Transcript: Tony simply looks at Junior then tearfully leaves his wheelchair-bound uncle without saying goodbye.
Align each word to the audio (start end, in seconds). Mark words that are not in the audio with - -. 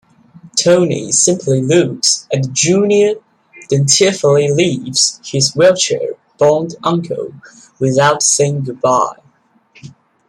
Tony 0.57 1.11
simply 1.11 1.61
looks 1.61 2.27
at 2.33 2.51
Junior 2.51 3.13
then 3.69 3.85
tearfully 3.85 4.49
leaves 4.51 5.21
his 5.23 5.53
wheelchair-bound 5.55 6.73
uncle 6.83 7.35
without 7.79 8.23
saying 8.23 8.63
goodbye. 8.63 9.19